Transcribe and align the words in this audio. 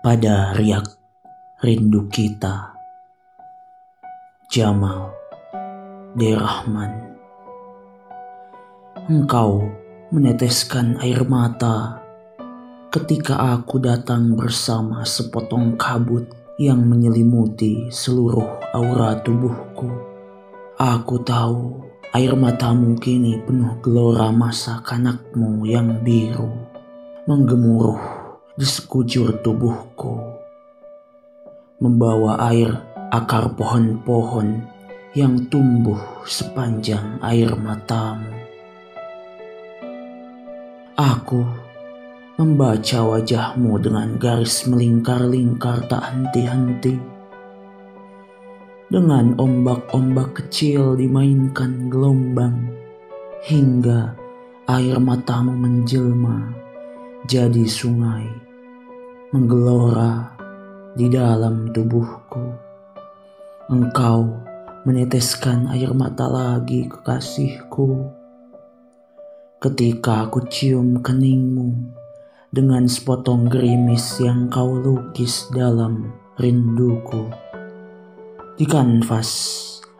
pada 0.00 0.56
riak 0.56 0.96
rindu 1.60 2.08
kita. 2.08 2.72
Jamal 4.48 5.12
Derahman 6.16 7.20
Engkau 9.12 9.68
meneteskan 10.08 10.96
air 11.04 11.20
mata 11.28 12.00
ketika 12.88 13.52
aku 13.52 13.76
datang 13.76 14.32
bersama 14.40 15.04
sepotong 15.04 15.76
kabut 15.76 16.24
yang 16.56 16.80
menyelimuti 16.80 17.92
seluruh 17.92 18.72
aura 18.72 19.20
tubuhku. 19.20 19.92
Aku 20.80 21.20
tahu 21.20 21.76
air 22.16 22.32
matamu 22.40 22.96
kini 22.96 23.36
penuh 23.44 23.76
gelora 23.84 24.32
masa 24.32 24.80
kanakmu 24.80 25.68
yang 25.68 26.00
biru, 26.00 26.48
menggemuruh 27.28 28.19
di 28.60 28.68
sekujur 28.68 29.40
tubuhku, 29.40 30.20
membawa 31.80 32.52
air 32.52 32.68
akar 33.08 33.56
pohon-pohon 33.56 34.60
yang 35.16 35.48
tumbuh 35.48 35.96
sepanjang 36.28 37.16
air 37.24 37.56
matamu. 37.56 38.28
Aku 40.92 41.40
membaca 42.36 43.00
wajahmu 43.00 43.80
dengan 43.80 44.20
garis 44.20 44.68
melingkar-lingkar 44.68 45.88
tak 45.88 46.12
henti-henti. 46.12 47.00
Dengan 48.92 49.40
ombak-ombak 49.40 50.36
kecil 50.36 51.00
dimainkan 51.00 51.88
gelombang 51.88 52.76
hingga 53.48 54.12
air 54.68 55.00
matamu 55.00 55.56
menjelma 55.56 56.52
jadi 57.24 57.64
sungai 57.64 58.49
menggelora 59.30 60.34
di 60.98 61.06
dalam 61.06 61.70
tubuhku. 61.70 62.50
Engkau 63.70 64.26
meneteskan 64.82 65.70
air 65.70 65.94
mata 65.94 66.26
lagi 66.26 66.90
kekasihku. 66.90 68.10
Ketika 69.62 70.26
aku 70.26 70.42
cium 70.50 70.98
keningmu, 70.98 71.94
dengan 72.50 72.90
sepotong 72.90 73.46
gerimis 73.46 74.18
yang 74.18 74.50
kau 74.50 74.74
lukis 74.74 75.46
dalam 75.54 76.10
rinduku. 76.34 77.30
Di 78.58 78.66
kanvas, 78.66 79.30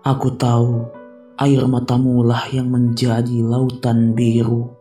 aku 0.00 0.32
tahu 0.40 0.88
air 1.36 1.68
matamu 1.68 2.24
lah 2.24 2.48
yang 2.48 2.72
menjadi 2.72 3.44
lautan 3.44 4.16
biru. 4.16 4.77